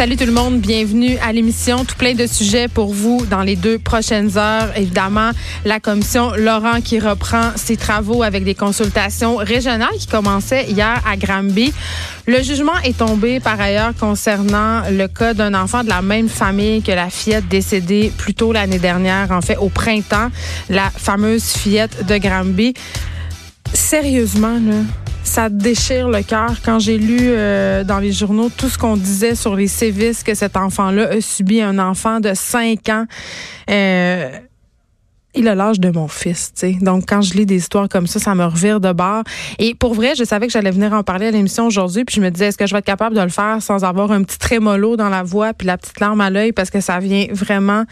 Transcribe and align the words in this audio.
Salut 0.00 0.16
tout 0.16 0.24
le 0.24 0.32
monde, 0.32 0.60
bienvenue 0.60 1.18
à 1.18 1.30
l'émission. 1.30 1.84
Tout 1.84 1.94
plein 1.94 2.14
de 2.14 2.26
sujets 2.26 2.68
pour 2.68 2.94
vous 2.94 3.26
dans 3.26 3.42
les 3.42 3.54
deux 3.54 3.78
prochaines 3.78 4.38
heures. 4.38 4.74
Évidemment, 4.74 5.32
la 5.66 5.78
commission 5.78 6.32
Laurent 6.38 6.80
qui 6.80 6.98
reprend 6.98 7.50
ses 7.56 7.76
travaux 7.76 8.22
avec 8.22 8.44
des 8.44 8.54
consultations 8.54 9.36
régionales 9.36 9.92
qui 9.98 10.06
commençaient 10.06 10.70
hier 10.70 11.02
à 11.06 11.18
Granby. 11.18 11.74
Le 12.26 12.42
jugement 12.42 12.78
est 12.82 12.96
tombé 12.96 13.40
par 13.40 13.60
ailleurs 13.60 13.92
concernant 13.94 14.84
le 14.90 15.06
cas 15.06 15.34
d'un 15.34 15.52
enfant 15.52 15.84
de 15.84 15.90
la 15.90 16.00
même 16.00 16.30
famille 16.30 16.80
que 16.80 16.92
la 16.92 17.10
fillette 17.10 17.48
décédée 17.48 18.10
plus 18.16 18.32
tôt 18.32 18.54
l'année 18.54 18.78
dernière, 18.78 19.30
en 19.30 19.42
fait 19.42 19.58
au 19.58 19.68
printemps, 19.68 20.30
la 20.70 20.88
fameuse 20.88 21.44
fillette 21.44 22.06
de 22.06 22.16
Granby. 22.16 22.72
Sérieusement, 23.74 24.54
là, 24.54 24.76
ça 25.30 25.48
déchire 25.48 26.08
le 26.08 26.24
cœur 26.24 26.56
quand 26.64 26.80
j'ai 26.80 26.98
lu 26.98 27.18
euh, 27.20 27.84
dans 27.84 28.00
les 28.00 28.10
journaux 28.10 28.50
tout 28.50 28.68
ce 28.68 28.76
qu'on 28.76 28.96
disait 28.96 29.36
sur 29.36 29.54
les 29.54 29.68
sévices 29.68 30.24
que 30.24 30.34
cet 30.34 30.56
enfant-là 30.56 31.08
a 31.08 31.20
subi, 31.20 31.60
un 31.60 31.78
enfant 31.78 32.18
de 32.18 32.32
5 32.34 32.88
ans. 32.88 33.04
Euh, 33.70 34.30
il 35.34 35.46
a 35.46 35.54
l'âge 35.54 35.78
de 35.78 35.90
mon 35.90 36.08
fils, 36.08 36.52
tu 36.54 36.60
sais. 36.60 36.78
Donc, 36.80 37.04
quand 37.06 37.22
je 37.22 37.34
lis 37.34 37.46
des 37.46 37.56
histoires 37.56 37.88
comme 37.88 38.08
ça, 38.08 38.18
ça 38.18 38.34
me 38.34 38.44
revire 38.44 38.80
de 38.80 38.92
bord. 38.92 39.22
Et 39.60 39.74
pour 39.74 39.94
vrai, 39.94 40.14
je 40.16 40.24
savais 40.24 40.48
que 40.48 40.52
j'allais 40.52 40.72
venir 40.72 40.92
en 40.92 41.04
parler 41.04 41.26
à 41.26 41.30
l'émission 41.30 41.66
aujourd'hui, 41.66 42.04
puis 42.04 42.16
je 42.16 42.20
me 42.20 42.30
disais, 42.30 42.46
est-ce 42.46 42.58
que 42.58 42.66
je 42.66 42.72
vais 42.72 42.80
être 42.80 42.84
capable 42.84 43.14
de 43.14 43.20
le 43.20 43.28
faire 43.28 43.62
sans 43.62 43.84
avoir 43.84 44.10
un 44.10 44.24
petit 44.24 44.38
trémolo 44.38 44.96
dans 44.96 45.08
la 45.08 45.22
voix, 45.22 45.54
puis 45.54 45.68
la 45.68 45.78
petite 45.78 46.00
larme 46.00 46.20
à 46.20 46.30
l'œil, 46.30 46.50
parce 46.50 46.70
que 46.70 46.80
ça 46.80 46.98
vient 46.98 47.26
vraiment 47.30 47.84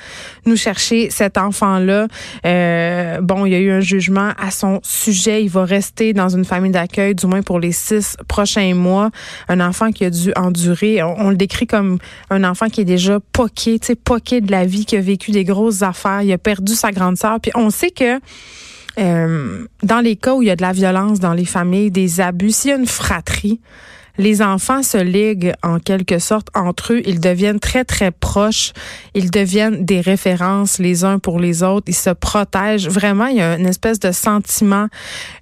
nous 0.46 0.56
chercher 0.56 1.10
cet 1.10 1.38
enfant-là. 1.38 2.08
Euh, 2.44 3.20
bon, 3.20 3.46
il 3.46 3.52
y 3.52 3.54
a 3.54 3.60
eu 3.60 3.70
un 3.70 3.80
jugement 3.80 4.30
à 4.36 4.50
son 4.50 4.80
sujet. 4.82 5.44
Il 5.44 5.50
va 5.50 5.64
rester 5.64 6.12
dans 6.14 6.28
une 6.28 6.44
famille 6.44 6.72
d'accueil, 6.72 7.14
du 7.14 7.26
moins 7.26 7.42
pour 7.42 7.60
les 7.60 7.72
six 7.72 8.16
prochains 8.26 8.74
mois. 8.74 9.10
Un 9.48 9.60
enfant 9.60 9.92
qui 9.92 10.04
a 10.04 10.10
dû 10.10 10.32
endurer, 10.36 11.02
on, 11.04 11.30
le 11.30 11.36
décrit 11.36 11.68
comme 11.68 11.98
un 12.30 12.42
enfant 12.42 12.68
qui 12.68 12.80
est 12.80 12.86
déjà 12.86 13.20
poqué, 13.32 13.78
tu 13.78 13.88
sais, 13.88 13.94
poqué 13.94 14.40
de 14.40 14.50
la 14.50 14.64
vie, 14.64 14.84
qui 14.84 14.96
a 14.96 15.00
vécu 15.00 15.30
des 15.30 15.44
grosses 15.44 15.82
affaires. 15.82 16.22
Il 16.22 16.32
a 16.32 16.38
perdu 16.38 16.74
sa 16.74 16.90
grande 16.90 17.16
sœur 17.16 17.27
puis 17.40 17.52
on 17.54 17.70
sait 17.70 17.90
que 17.90 18.20
euh, 18.98 19.66
dans 19.82 20.00
les 20.00 20.16
cas 20.16 20.34
où 20.34 20.42
il 20.42 20.48
y 20.48 20.50
a 20.50 20.56
de 20.56 20.62
la 20.62 20.72
violence 20.72 21.20
dans 21.20 21.32
les 21.32 21.44
familles, 21.44 21.90
des 21.90 22.20
abus, 22.20 22.50
s'il 22.50 22.70
y 22.70 22.74
a 22.74 22.76
une 22.76 22.86
fratrie, 22.86 23.60
les 24.18 24.42
enfants 24.42 24.82
se 24.82 24.98
liguent 24.98 25.52
en 25.62 25.78
quelque 25.78 26.18
sorte 26.18 26.48
entre 26.52 26.94
eux. 26.94 27.02
Ils 27.06 27.20
deviennent 27.20 27.60
très, 27.60 27.84
très 27.84 28.10
proches. 28.10 28.72
Ils 29.14 29.30
deviennent 29.30 29.84
des 29.84 30.00
références 30.00 30.78
les 30.78 31.04
uns 31.04 31.20
pour 31.20 31.38
les 31.38 31.62
autres. 31.62 31.86
Ils 31.88 31.94
se 31.94 32.10
protègent. 32.10 32.88
Vraiment, 32.88 33.26
il 33.26 33.36
y 33.36 33.40
a 33.40 33.56
une 33.56 33.66
espèce 33.66 34.00
de 34.00 34.10
sentiment 34.10 34.88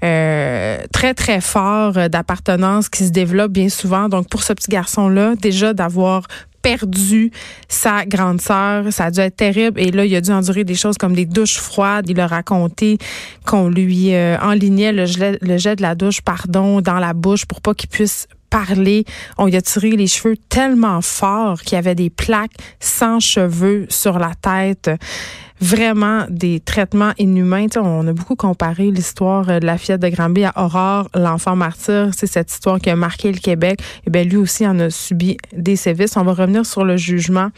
euh, 0.05 0.79
très, 0.93 1.15
très 1.15 1.41
fort 1.41 1.95
d'appartenance 2.11 2.91
qui 2.91 3.05
se 3.05 3.11
développe 3.11 3.53
bien 3.53 3.71
souvent. 3.71 4.11
Donc, 4.11 4.29
pour 4.29 4.43
ce 4.43 4.53
petit 4.53 4.71
garçon-là, 4.71 5.37
déjà 5.37 5.73
d'avoir 5.73 6.25
perdu 6.67 7.31
sa 7.69 8.05
grande 8.05 8.41
sœur. 8.41 8.93
Ça 8.93 9.05
a 9.05 9.11
dû 9.13 9.21
être 9.21 9.37
terrible. 9.37 9.81
Et 9.81 9.93
là, 9.93 10.05
il 10.05 10.17
a 10.17 10.21
dû 10.21 10.33
endurer 10.33 10.65
des 10.65 10.75
choses 10.75 10.99
comme 10.99 11.15
des 11.15 11.25
douches 11.25 11.59
froides. 11.59 12.11
Il 12.11 12.19
a 12.19 12.27
raconté 12.27 12.99
qu'on 13.45 13.69
lui 13.69 14.13
euh, 14.17 14.37
enlignait 14.43 14.93
le 14.93 15.07
jet, 15.07 15.39
le 15.43 15.59
jet 15.59 15.77
de 15.77 15.83
la 15.83 15.95
douche, 15.95 16.23
pardon, 16.23 16.81
dans 16.81 16.99
la 16.99 17.13
bouche 17.13 17.47
pour 17.47 17.61
pas 17.61 17.73
qu'il 17.73 17.89
puisse 17.89 18.27
parler. 18.51 19.05
On 19.39 19.47
lui 19.47 19.55
a 19.55 19.63
tiré 19.63 19.91
les 19.91 20.09
cheveux 20.09 20.37
tellement 20.49 21.03
fort 21.03 21.61
qu'il 21.61 21.75
y 21.75 21.79
avait 21.79 21.95
des 21.95 22.11
plaques 22.11 22.57
sans 22.81 23.21
cheveux 23.21 23.87
sur 23.89 24.19
la 24.19 24.33
tête 24.35 24.91
vraiment 25.61 26.27
des 26.29 26.61
traitements 26.61 27.13
inhumains. 27.19 27.67
on 27.77 28.07
a 28.07 28.13
beaucoup 28.13 28.37
comparé 28.37 28.91
l'histoire 28.91 29.47
de 29.47 29.67
la 29.67 29.79
fillette 29.79 30.03
de 30.03 30.09
Granby 30.09 30.45
à 30.45 30.53
Aurore, 30.57 31.09
l'enfant 31.15 31.57
martyr. 31.57 32.11
C'est 32.17 32.27
cette 32.27 32.51
histoire 32.51 32.81
qui 32.81 32.91
a 32.91 32.97
marqué 32.97 33.33
le 33.33 33.39
Québec. 33.39 33.81
Et 33.81 34.03
eh 34.07 34.11
bien, 34.11 34.25
lui 34.25 34.37
aussi 34.37 34.67
en 34.67 34.79
a 34.79 34.91
subi 34.91 35.37
des 35.53 35.77
sévices. 35.77 36.17
On 36.17 36.25
va 36.25 36.33
revenir 36.33 36.67
sur 36.67 36.85
le 36.85 36.97
jugement 36.97 37.51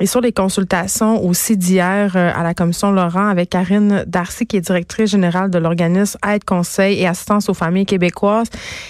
et 0.00 0.06
sur 0.06 0.20
les 0.20 0.32
consultations 0.32 1.24
aussi 1.24 1.56
d'hier 1.56 2.12
euh, 2.14 2.30
à 2.34 2.42
la 2.42 2.54
commission 2.54 2.92
Laurent 2.92 3.28
avec 3.28 3.50
Karine 3.50 4.04
Darcy, 4.06 4.46
qui 4.46 4.56
est 4.56 4.60
directrice 4.60 5.10
générale 5.10 5.50
de 5.50 5.58
l'organisme 5.58 6.18
Aide, 6.26 6.44
Conseil 6.44 7.00
et 7.00 7.06
Assistance 7.06 7.48
aux 7.48 7.54
familles 7.54 7.86
québécoises. 7.86 8.48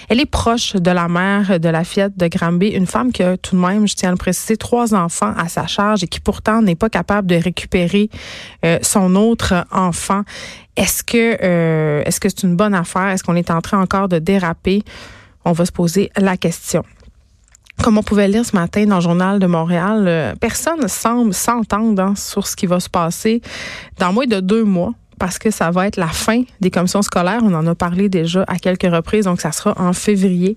Elle 0.08 0.20
est 0.20 0.26
proche 0.26 0.74
de 0.74 0.90
la 0.90 1.08
mère 1.08 1.58
de 1.58 1.68
la 1.68 1.84
fillette 1.84 2.16
de 2.16 2.26
Granby, 2.28 2.68
une 2.68 2.86
femme 2.86 3.12
qui 3.12 3.22
a 3.22 3.36
tout 3.36 3.56
de 3.56 3.60
même, 3.60 3.88
je 3.88 3.94
tiens 3.94 4.10
à 4.10 4.12
le 4.12 4.18
préciser, 4.18 4.56
trois 4.56 4.94
enfants 4.94 5.32
à 5.36 5.48
sa 5.48 5.66
charge 5.66 6.04
et 6.04 6.08
qui 6.08 6.20
pourtant 6.20 6.62
n'est 6.62 6.74
pas 6.74 6.90
capable 6.90 7.26
de 7.26 7.36
récupérer 7.36 8.10
euh, 8.64 8.78
son 8.82 9.14
autre 9.14 9.66
enfant. 9.72 10.22
Est-ce 10.76 11.02
que 11.02 11.38
euh, 11.42 12.02
est-ce 12.04 12.20
que 12.20 12.28
c'est 12.28 12.42
une 12.42 12.56
bonne 12.56 12.74
affaire? 12.74 13.08
Est-ce 13.08 13.24
qu'on 13.24 13.36
est 13.36 13.50
en 13.50 13.60
train 13.60 13.80
encore 13.80 14.08
de 14.08 14.18
déraper? 14.18 14.82
On 15.44 15.52
va 15.52 15.64
se 15.64 15.72
poser 15.72 16.10
la 16.16 16.36
question. 16.36 16.84
Comme 17.82 17.98
on 17.98 18.02
pouvait 18.02 18.28
lire 18.28 18.44
ce 18.44 18.54
matin 18.56 18.84
dans 18.86 18.96
le 18.96 19.00
journal 19.00 19.38
de 19.38 19.46
Montréal, 19.46 20.04
euh, 20.06 20.34
personne 20.40 20.80
ne 20.80 20.88
semble 20.88 21.32
s'entendre 21.32 22.02
hein, 22.02 22.14
sur 22.16 22.46
ce 22.46 22.56
qui 22.56 22.66
va 22.66 22.80
se 22.80 22.90
passer 22.90 23.40
dans 23.98 24.12
moins 24.12 24.26
de 24.26 24.40
deux 24.40 24.64
mois 24.64 24.94
parce 25.18 25.38
que 25.38 25.50
ça 25.50 25.70
va 25.70 25.86
être 25.86 25.96
la 25.96 26.08
fin 26.08 26.42
des 26.60 26.70
commissions 26.70 27.02
scolaires. 27.02 27.40
On 27.42 27.54
en 27.54 27.66
a 27.66 27.74
parlé 27.74 28.08
déjà 28.08 28.44
à 28.48 28.56
quelques 28.56 28.90
reprises, 28.90 29.24
donc 29.24 29.40
ça 29.40 29.52
sera 29.52 29.74
en 29.76 29.92
février. 29.92 30.56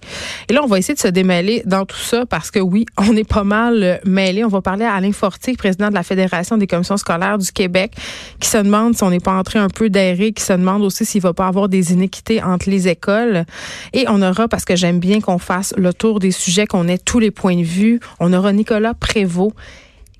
Et 0.50 0.54
là, 0.54 0.62
on 0.64 0.68
va 0.68 0.80
essayer 0.80 0.94
de 0.94 1.00
se 1.00 1.08
démêler 1.08 1.64
dans 1.66 1.86
tout 1.86 1.98
ça 1.98 2.26
parce 2.26 2.52
que 2.52 2.60
oui, 2.60 2.86
on 2.98 3.16
est 3.16 3.28
pas 3.28 3.44
mal 3.44 3.84
euh, 3.84 3.98
mêlés. 4.06 4.44
On 4.44 4.50
va 4.50 4.62
parler 4.62 4.86
à 4.86 4.94
Alain 4.94 5.12
Fortier, 5.12 5.56
président 5.56 5.90
de 5.90 5.94
la 5.94 6.04
Fédération 6.04 6.58
des 6.58 6.68
commissions 6.68 6.98
scolaires 6.98 7.38
du 7.38 7.52
Québec, 7.52 7.94
qui 8.40 8.50
se 8.50 8.58
demande 8.58 8.96
si 8.96 9.04
on 9.04 9.10
n'est 9.10 9.20
pas 9.20 9.34
entré 9.34 9.60
un 9.60 9.70
peu 9.70 9.90
d'aéré, 9.90 10.32
qui 10.32 10.44
se 10.44 10.54
demande 10.54 10.84
aussi 10.84 11.06
s'il 11.06 11.22
va 11.22 11.34
pas 11.34 11.48
avoir 11.48 11.70
des 11.70 11.94
inéquités 11.94 12.42
entre 12.42 12.70
les 12.70 12.88
écoles. 12.88 13.46
Et 13.94 14.06
on 14.08 14.22
aura, 14.22 14.48
parce 14.48 14.66
que 14.66 14.76
j'aime 14.76 15.00
bien 15.00 15.22
qu'on 15.22 15.38
fasse 15.40 15.74
le 15.78 15.94
tour 15.94 16.20
des 16.20 16.32
sujets, 16.32 16.68
qu'on 16.68 16.88
ait 16.88 16.98
tous 16.98 17.20
les 17.20 17.32
points 17.32 17.58
de 17.58 17.64
vue, 17.64 18.00
on 18.20 18.34
aura 18.34 18.54
Nicolas 18.54 18.94
Prévost 18.94 19.54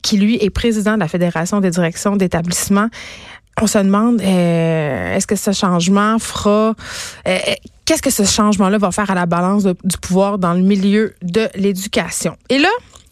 qui 0.02 0.18
lui 0.18 0.38
est 0.42 0.50
président 0.50 0.96
de 0.96 1.00
la 1.00 1.08
Fédération 1.08 1.60
des 1.62 1.70
directions 1.70 2.16
d'établissement 2.16 2.88
on 3.60 3.68
se 3.68 3.78
demande 3.78 4.22
euh, 4.22 5.16
est-ce 5.16 5.28
que 5.28 5.36
ce 5.36 5.52
changement 5.52 6.20
fera 6.20 6.74
euh, 7.28 7.38
qu'est-ce 7.86 8.02
que 8.02 8.10
ce 8.10 8.24
changement-là 8.24 8.78
va 8.78 8.92
faire 8.92 9.10
à 9.12 9.16
la 9.16 9.26
balance 9.26 9.66
du 9.66 9.98
pouvoir 10.02 10.38
dans 10.38 10.54
le 10.54 10.62
milieu 10.62 11.14
de 11.22 11.50
l'éducation? 11.56 12.38
Et 12.50 12.58
là, 12.58 12.70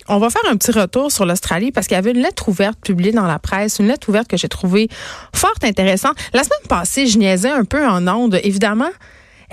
on 0.08 0.18
va 0.18 0.30
faire 0.30 0.42
un 0.50 0.58
petit 0.58 0.72
retour 0.72 1.12
sur 1.12 1.26
l'Australie 1.26 1.72
parce 1.72 1.88
qu'il 1.88 1.96
y 1.96 1.98
avait 1.98 2.12
une 2.12 2.22
lettre 2.22 2.50
ouverte 2.50 2.80
publiée 2.80 3.12
dans 3.12 3.28
la 3.28 3.40
presse, 3.40 3.80
une 3.80 3.88
lettre 3.88 4.10
ouverte 4.10 4.28
que 4.28 4.38
j'ai 4.38 4.50
trouvée 4.50 4.90
fort 5.34 5.54
intéressante. 5.64 6.16
La 6.34 6.44
semaine 6.44 6.68
passée, 6.68 7.06
je 7.08 7.18
niaisais 7.20 7.52
un 7.52 7.64
peu 7.64 7.86
en 7.86 8.08
ondes. 8.08 8.40
Évidemment, 8.44 8.90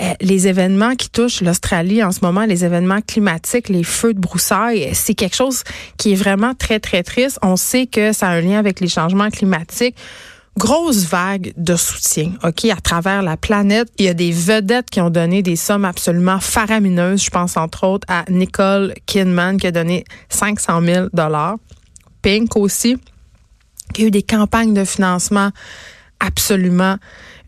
euh, 0.00 0.12
les 0.20 0.47
événements 0.47 0.94
qui 0.94 1.10
touchent 1.10 1.41
l'Australie 1.42 2.03
en 2.03 2.12
ce 2.12 2.20
moment, 2.22 2.44
les 2.44 2.64
événements 2.64 3.00
climatiques, 3.00 3.68
les 3.68 3.84
feux 3.84 4.14
de 4.14 4.18
broussailles, 4.18 4.91
c'est 4.94 5.14
quelque 5.14 5.36
chose 5.36 5.62
qui 5.98 6.12
est 6.12 6.16
vraiment 6.16 6.54
très, 6.54 6.80
très 6.80 7.03
triste. 7.03 7.38
On 7.42 7.56
sait 7.56 7.86
que 7.86 8.12
ça 8.12 8.28
a 8.28 8.30
un 8.30 8.41
lien 8.41 8.58
avec 8.58 8.80
les 8.80 8.88
changements 8.88 9.30
climatiques 9.30 9.97
grosse 10.58 11.04
vague 11.04 11.52
de 11.56 11.76
soutien, 11.76 12.32
OK, 12.42 12.64
à 12.66 12.76
travers 12.76 13.22
la 13.22 13.36
planète. 13.36 13.88
Il 13.98 14.06
y 14.06 14.08
a 14.08 14.14
des 14.14 14.32
vedettes 14.32 14.90
qui 14.90 15.00
ont 15.00 15.10
donné 15.10 15.42
des 15.42 15.56
sommes 15.56 15.84
absolument 15.84 16.40
faramineuses. 16.40 17.24
Je 17.24 17.30
pense 17.30 17.56
entre 17.56 17.84
autres 17.84 18.06
à 18.08 18.24
Nicole 18.30 18.94
Kidman 19.06 19.58
qui 19.58 19.66
a 19.66 19.72
donné 19.72 20.04
500 20.28 20.80
000 20.82 21.06
dollars. 21.12 21.56
Pink 22.22 22.56
aussi, 22.56 22.98
qui 23.92 24.04
a 24.04 24.06
eu 24.06 24.10
des 24.10 24.22
campagnes 24.22 24.74
de 24.74 24.84
financement 24.84 25.50
absolument 26.20 26.96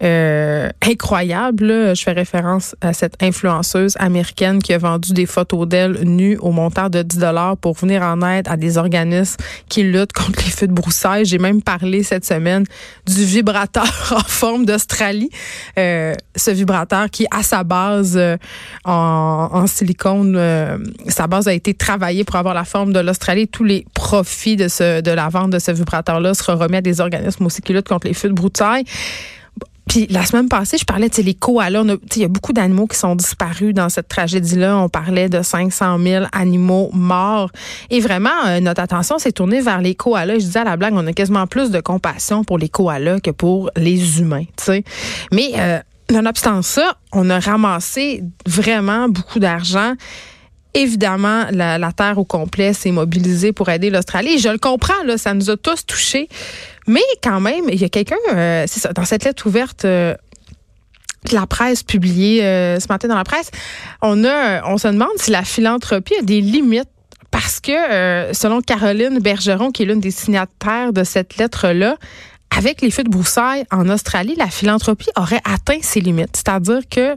euh, 0.02 0.68
incroyable. 0.82 1.96
Je 1.96 2.02
fais 2.02 2.12
référence 2.12 2.76
à 2.80 2.92
cette 2.92 3.20
influenceuse 3.22 3.96
américaine 3.98 4.62
qui 4.62 4.72
a 4.72 4.78
vendu 4.78 5.12
des 5.12 5.26
photos 5.26 5.66
d'elle 5.66 6.04
nues 6.04 6.38
au 6.40 6.52
montant 6.52 6.88
de 6.88 7.02
10 7.02 7.18
dollars 7.18 7.56
pour 7.56 7.74
venir 7.74 8.02
en 8.02 8.22
aide 8.22 8.46
à 8.48 8.56
des 8.56 8.78
organismes 8.78 9.36
qui 9.68 9.82
luttent 9.82 10.12
contre 10.12 10.44
les 10.44 10.50
feux 10.50 10.68
de 10.68 10.72
broussailles. 10.72 11.24
J'ai 11.24 11.38
même 11.38 11.62
parlé 11.62 12.02
cette 12.02 12.24
semaine 12.24 12.64
du 13.06 13.24
vibrateur 13.24 14.12
en 14.16 14.20
forme 14.20 14.66
d'Australie. 14.66 15.30
Euh, 15.78 16.14
ce 16.36 16.50
vibrateur 16.50 17.10
qui, 17.10 17.26
à 17.30 17.42
sa 17.42 17.64
base 17.64 18.16
euh, 18.16 18.36
en, 18.84 19.66
silicone, 19.66 20.38
sa 21.08 21.26
base 21.26 21.48
a 21.48 21.52
été 21.52 21.74
travaillée 21.74 22.24
pour 22.24 22.36
avoir 22.36 22.54
la 22.54 22.64
forme 22.64 22.92
de 22.92 23.00
l'Australie. 23.00 23.48
Tous 23.48 23.64
les 23.64 23.84
profits 23.94 24.56
de, 24.56 25.10
la 25.10 25.28
vente 25.28 25.50
de 25.50 25.58
ce 25.58 25.72
vibrateur-là 25.72 26.34
sera 26.34 26.54
remis 26.54 26.76
à 26.76 26.80
des 26.80 27.00
organismes 27.00 27.46
aussi 27.46 27.62
qui 27.62 27.72
luttent 27.72 27.88
contre 27.88 28.06
les 28.06 28.14
feux 28.14 28.28
de 28.28 28.34
broussailles. 28.34 28.84
Puis 29.88 30.06
la 30.10 30.24
semaine 30.24 30.48
passée, 30.48 30.76
je 30.78 30.84
parlais, 30.84 31.08
de 31.08 31.22
les 31.22 31.34
koalas. 31.34 31.82
Il 32.16 32.22
y 32.22 32.24
a 32.24 32.28
beaucoup 32.28 32.52
d'animaux 32.52 32.86
qui 32.86 32.96
sont 32.98 33.16
disparus 33.16 33.74
dans 33.74 33.88
cette 33.88 34.08
tragédie-là. 34.08 34.76
On 34.78 34.88
parlait 34.88 35.28
de 35.28 35.42
500 35.42 35.98
000 35.98 36.26
animaux 36.32 36.90
morts. 36.92 37.50
Et 37.90 38.00
vraiment, 38.00 38.30
euh, 38.46 38.60
notre 38.60 38.82
attention 38.82 39.18
s'est 39.18 39.32
tournée 39.32 39.60
vers 39.60 39.80
les 39.80 39.94
koalas. 39.94 40.34
Je 40.34 40.44
disais 40.44 40.60
à 40.60 40.64
la 40.64 40.76
blague, 40.76 40.94
on 40.94 41.06
a 41.06 41.12
quasiment 41.12 41.46
plus 41.46 41.70
de 41.70 41.80
compassion 41.80 42.44
pour 42.44 42.58
les 42.58 42.68
koalas 42.68 43.20
que 43.20 43.30
pour 43.30 43.70
les 43.76 44.20
humains. 44.20 44.44
sais. 44.56 44.84
Mais 45.32 45.52
euh, 45.56 45.78
nonobstant 46.10 46.62
ça, 46.62 46.96
on 47.12 47.30
a 47.30 47.38
ramassé 47.38 48.22
vraiment 48.46 49.08
beaucoup 49.08 49.38
d'argent. 49.38 49.94
Évidemment, 50.78 51.46
la, 51.50 51.92
Terre 51.92 52.18
au 52.18 52.24
complet 52.24 52.72
s'est 52.72 52.92
mobilisée 52.92 53.52
pour 53.52 53.68
aider 53.68 53.90
l'Australie. 53.90 54.38
Je 54.38 54.48
le 54.48 54.58
comprends, 54.58 55.02
là, 55.04 55.18
ça 55.18 55.34
nous 55.34 55.50
a 55.50 55.56
tous 55.56 55.84
touchés. 55.84 56.28
Mais 56.86 57.02
quand 57.20 57.40
même, 57.40 57.64
il 57.68 57.80
y 57.80 57.84
a 57.84 57.88
quelqu'un, 57.88 58.14
euh, 58.32 58.64
c'est 58.68 58.78
ça, 58.78 58.92
dans 58.92 59.04
cette 59.04 59.24
lettre 59.24 59.44
ouverte 59.48 59.84
euh, 59.84 60.14
la 61.32 61.48
presse 61.48 61.82
publiée 61.82 62.44
euh, 62.44 62.78
ce 62.78 62.86
matin 62.88 63.08
dans 63.08 63.16
la 63.16 63.24
presse, 63.24 63.50
on 64.02 64.24
a, 64.24 64.64
on 64.68 64.78
se 64.78 64.86
demande 64.86 65.08
si 65.16 65.32
la 65.32 65.42
philanthropie 65.42 66.14
a 66.20 66.22
des 66.22 66.40
limites 66.40 66.88
parce 67.32 67.58
que, 67.58 68.32
selon 68.32 68.62
Caroline 68.62 69.18
Bergeron, 69.18 69.72
qui 69.72 69.82
est 69.82 69.86
l'une 69.86 70.00
des 70.00 70.12
signataires 70.12 70.92
de 70.92 71.02
cette 71.02 71.36
lettre-là, 71.38 71.96
avec 72.56 72.80
les 72.82 72.90
feux 72.90 73.04
de 73.04 73.10
broussailles 73.10 73.64
en 73.70 73.88
Australie, 73.88 74.34
la 74.36 74.46
philanthropie 74.46 75.10
aurait 75.16 75.42
atteint 75.44 75.78
ses 75.82 76.00
limites. 76.00 76.36
C'est-à-dire 76.36 76.80
que 76.88 77.16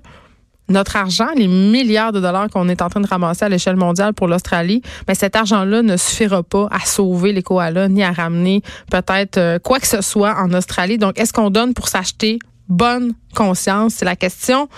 notre 0.72 0.96
argent, 0.96 1.28
les 1.36 1.48
milliards 1.48 2.12
de 2.12 2.20
dollars 2.20 2.50
qu'on 2.50 2.68
est 2.70 2.82
en 2.82 2.90
train 2.90 3.02
de 3.02 3.08
ramasser 3.08 3.46
à 3.46 3.50
l'échelle 3.50 3.76
mondiale 3.76 4.14
pour 4.14 4.28
l'Australie, 4.28 4.82
mais 5.08 5.16
cet 5.16 5.36
argent-là 5.36 5.82
ne 5.82 5.98
suffira 5.98 6.44
pas 6.44 6.68
à 6.72 6.80
sauver 6.86 7.34
les 7.34 7.44
koalas 7.44 7.90
ni 7.90 8.04
à 8.04 8.12
ramener 8.12 8.62
peut-être 8.90 9.38
euh, 9.38 9.60
quoi 9.60 9.80
que 9.80 9.88
ce 9.88 10.02
soit 10.02 10.36
en 10.38 10.52
Australie. 10.54 10.98
Donc, 10.98 11.20
est-ce 11.20 11.34
qu'on 11.34 11.50
donne 11.50 11.74
pour 11.74 11.88
s'acheter? 11.88 12.40
Bonne 12.68 13.14
conscience? 13.36 13.96
C'est 13.96 14.06
la 14.06 14.16
question 14.16 14.70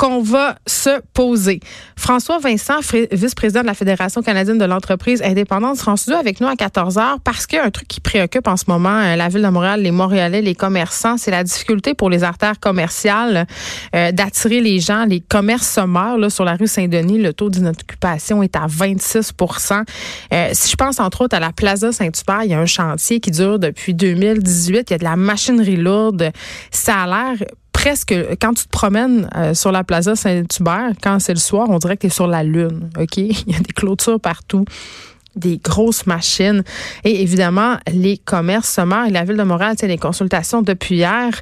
qu'on 0.00 0.22
va 0.22 0.54
se 0.66 1.02
poser. 1.12 1.60
François 1.94 2.38
Vincent, 2.38 2.80
vice-président 3.12 3.60
de 3.60 3.66
la 3.66 3.74
Fédération 3.74 4.22
canadienne 4.22 4.56
de 4.56 4.64
l'entreprise 4.64 5.20
indépendante, 5.20 5.76
sera 5.76 5.92
en 5.92 6.18
avec 6.18 6.40
nous 6.40 6.46
à 6.46 6.56
14 6.56 6.96
heures 6.96 7.20
parce 7.22 7.46
qu'il 7.46 7.58
y 7.58 7.60
a 7.60 7.66
un 7.66 7.70
truc 7.70 7.86
qui 7.86 8.00
préoccupe 8.00 8.48
en 8.48 8.56
ce 8.56 8.64
moment 8.66 8.88
euh, 8.88 9.16
la 9.16 9.28
ville 9.28 9.42
de 9.42 9.48
Montréal, 9.48 9.82
les 9.82 9.90
Montréalais, 9.90 10.40
les 10.40 10.54
commerçants, 10.54 11.18
c'est 11.18 11.30
la 11.30 11.44
difficulté 11.44 11.92
pour 11.92 12.08
les 12.08 12.24
artères 12.24 12.58
commerciales 12.58 13.46
euh, 13.94 14.10
d'attirer 14.10 14.62
les 14.62 14.80
gens. 14.80 15.04
Les 15.04 15.20
commerces 15.20 15.68
sommaires 15.68 16.16
là, 16.16 16.30
sur 16.30 16.46
la 16.46 16.54
rue 16.54 16.66
Saint-Denis, 16.66 17.18
le 17.18 17.34
taux 17.34 17.50
d'inoccupation 17.50 18.42
est 18.42 18.56
à 18.56 18.68
26% 18.68 19.84
euh, 20.32 20.48
Si 20.54 20.70
je 20.70 20.76
pense 20.76 20.98
entre 20.98 21.20
autres 21.20 21.36
à 21.36 21.40
la 21.40 21.52
Plaza 21.52 21.92
Saint-Hubert, 21.92 22.44
il 22.44 22.52
y 22.52 22.54
a 22.54 22.58
un 22.58 22.64
chantier 22.64 23.20
qui 23.20 23.32
dure 23.32 23.58
depuis 23.58 23.92
2018. 23.92 24.88
Il 24.88 24.92
y 24.92 24.94
a 24.94 24.98
de 24.98 25.04
la 25.04 25.16
machinerie 25.16 25.76
lourde. 25.76 26.30
Ça 26.70 27.02
a 27.02 27.06
l'air 27.06 27.46
presque, 27.80 28.14
quand 28.42 28.52
tu 28.52 28.64
te 28.64 28.68
promènes 28.68 29.28
euh, 29.34 29.54
sur 29.54 29.72
la 29.72 29.84
plaza 29.84 30.14
Saint-Hubert, 30.14 30.92
quand 31.02 31.18
c'est 31.18 31.32
le 31.32 31.40
soir, 31.40 31.70
on 31.70 31.78
dirait 31.78 31.96
que 31.96 32.02
tu 32.02 32.06
es 32.08 32.10
sur 32.10 32.26
la 32.26 32.42
Lune. 32.42 32.90
OK? 32.98 33.16
Il 33.16 33.52
y 33.52 33.54
a 33.54 33.60
des 33.60 33.72
clôtures 33.72 34.20
partout 34.20 34.66
des 35.36 35.58
grosses 35.58 36.06
machines 36.06 36.62
et 37.04 37.22
évidemment 37.22 37.76
les 37.92 38.18
commerces 38.18 38.68
sommaires 38.68 39.06
et 39.06 39.10
la 39.10 39.24
ville 39.24 39.36
de 39.36 39.42
Montréal 39.42 39.76
tient 39.76 39.88
les 39.88 39.98
consultations 39.98 40.62
depuis 40.62 40.96
hier 40.96 41.40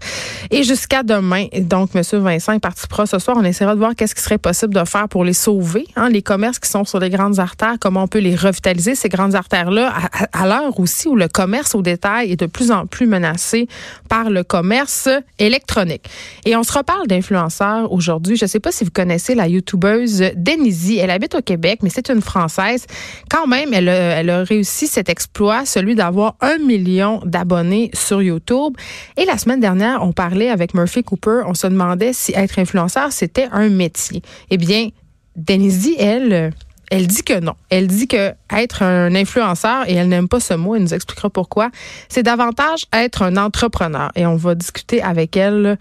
et 0.51 0.63
jusqu'à 0.63 1.03
demain. 1.03 1.47
Donc 1.61 1.95
Monsieur 1.95 2.19
Vincent 2.19 2.53
est 2.53 2.61
parti 2.61 2.87
pro 2.87 3.07
ce 3.07 3.19
soir. 3.19 3.37
On 3.39 3.45
essaiera 3.45 3.75
de 3.75 3.79
voir 3.79 3.95
qu'est-ce 3.95 4.15
qui 4.15 4.23
serait 4.23 4.39
possible 4.39 4.75
de 4.75 4.85
faire 4.85 5.09
pour 5.09 5.25
les 5.25 5.33
sauver, 5.33 5.87
hein, 5.97 6.09
les 6.09 6.23
commerces 6.23 6.59
qui 6.59 6.69
sont 6.69 6.85
sur 6.85 7.01
les 7.01 7.11
grandes 7.11 7.39
artères, 7.39 7.77
comment 7.81 8.05
on 8.05 8.09
peut 8.09 8.19
les 8.19 8.37
revitaliser 8.37 8.95
ces 8.95 9.09
grandes 9.09 9.35
artères 9.35 9.71
là 9.71 9.93
à, 10.33 10.47
l'heure 10.47 10.79
aussi 10.79 11.09
où 11.09 11.17
le 11.17 11.29
commerce 11.29 11.75
au 11.75 11.83
détail 11.83 12.33
est 12.33 12.37
de 12.37 12.47
plus 12.47 12.71
en 12.71 12.87
plus 12.87 13.07
menacé 13.07 13.69
par 14.09 14.31
le 14.31 14.43
commerce 14.43 15.09
électronique. 15.39 16.09
Et 16.45 16.57
on 16.57 16.63
se 16.63 16.73
reparle 16.73 17.07
d'influenceurs 17.07 17.93
aujourd'hui. 17.93 18.37
Je 18.37 18.45
ne 18.45 18.49
sais 18.49 18.61
pas 18.61 18.73
si 18.73 18.85
vous 18.85 18.91
connaissez 18.91 19.35
la 19.35 19.49
youtubeuse 19.49 20.25
Denise. 20.37 20.99
Elle 20.99 21.11
habite 21.11 21.35
au 21.35 21.43
Québec, 21.43 21.81
mais 21.83 21.91
c'est 21.91 22.09
une 22.11 22.23
française. 22.23 22.87
Quand 23.31 23.47
même, 23.47 23.73
elle 23.87 24.31
a, 24.31 24.43
réussi 24.43 24.87
cet 24.87 25.09
exploit, 25.09 25.65
celui 25.65 25.95
d'avoir 25.95 26.37
un 26.41 26.59
million 26.59 27.21
d'abonnés 27.25 27.91
sur 27.95 28.23
YouTube. 28.23 28.75
Et 29.17 29.25
la 29.25 29.39
semaine 29.39 29.61
dernière, 29.61 30.03
on 30.03 30.13
parlait 30.13 30.51
avec 30.51 30.75
Murphy 30.75 31.03
Cooper, 31.03 31.43
on 31.47 31.55
se 31.55 31.67
demandait 31.67 32.13
si 32.13 32.33
être 32.35 32.59
influenceur, 32.59 33.13
c'était 33.13 33.49
un 33.53 33.69
métier. 33.69 34.23
Eh 34.51 34.57
bien, 34.57 34.89
Denise, 35.37 35.91
elle, 35.99 36.53
elle 36.91 37.07
dit 37.07 37.23
que 37.23 37.39
non. 37.39 37.55
Elle 37.71 37.87
dit 37.87 38.09
que 38.09 38.33
être 38.53 38.83
un 38.83 39.15
influenceur, 39.15 39.89
et 39.89 39.95
elle 39.95 40.09
n'aime 40.09 40.29
pas 40.29 40.41
ce 40.41 40.55
mot, 40.55 40.75
elle 40.75 40.83
nous 40.83 40.95
expliquera 40.95 41.31
pourquoi, 41.31 41.71
c'est 42.09 42.23
davantage 42.23 42.87
être 42.93 43.23
un 43.23 43.37
entrepreneur. 43.37 44.11
Et 44.17 44.27
on 44.27 44.37
va 44.37 44.55
discuter 44.55 45.03
avec 45.03 45.37
elle 45.37 45.79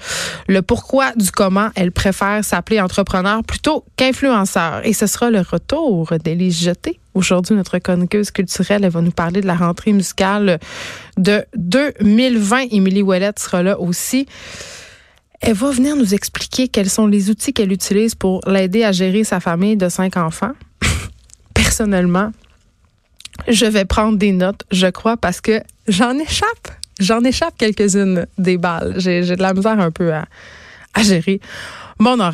le 0.47 0.61
pourquoi 0.61 1.13
du 1.15 1.31
comment 1.31 1.69
elle 1.75 1.91
préfère 1.91 2.43
s'appeler 2.43 2.81
entrepreneur 2.81 3.43
plutôt 3.43 3.85
qu'influenceur. 3.95 4.81
Et 4.85 4.93
ce 4.93 5.07
sera 5.07 5.29
le 5.29 5.39
retour 5.39 6.11
d'Élise 6.23 6.61
Jeté. 6.61 6.99
Aujourd'hui, 7.17 7.55
notre 7.55 7.79
chroniqueuse 7.79 8.29
culturelle, 8.29 8.83
elle 8.83 8.91
va 8.91 9.01
nous 9.01 9.09
parler 9.09 9.41
de 9.41 9.47
la 9.47 9.55
rentrée 9.55 9.91
musicale 9.91 10.59
de 11.17 11.43
2020. 11.55 12.67
Émilie 12.69 13.01
Ouellette 13.01 13.39
sera 13.39 13.63
là 13.63 13.79
aussi. 13.79 14.27
Elle 15.41 15.55
va 15.55 15.71
venir 15.71 15.95
nous 15.95 16.13
expliquer 16.13 16.67
quels 16.67 16.91
sont 16.91 17.07
les 17.07 17.31
outils 17.31 17.53
qu'elle 17.53 17.71
utilise 17.71 18.13
pour 18.13 18.41
l'aider 18.45 18.83
à 18.83 18.91
gérer 18.91 19.23
sa 19.23 19.39
famille 19.39 19.75
de 19.75 19.89
cinq 19.89 20.15
enfants 20.15 20.51
personnellement, 21.55 22.31
je 23.47 23.65
vais 23.65 23.85
prendre 23.85 24.19
des 24.19 24.31
notes, 24.31 24.65
je 24.69 24.85
crois, 24.85 25.17
parce 25.17 25.41
que 25.41 25.63
j'en 25.87 26.19
échappe. 26.19 26.67
J'en 26.99 27.23
échappe 27.23 27.55
quelques-unes 27.57 28.27
des 28.37 28.59
balles. 28.59 28.93
J'ai 28.97 29.21
de 29.21 29.41
la 29.41 29.55
misère 29.55 29.79
un 29.79 29.89
peu 29.89 30.13
à, 30.13 30.25
à 30.93 31.01
gérer 31.01 31.41
mon 31.97 32.19
horaire. 32.19 32.33